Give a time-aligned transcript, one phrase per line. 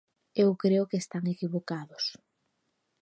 [0.43, 2.03] Eu creo que están equivocados.